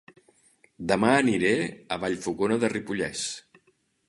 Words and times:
Dema 0.91 1.11
aniré 1.17 1.51
a 1.97 2.01
Vallfogona 2.05 2.59
de 2.65 2.73
Ripollès 2.77 3.29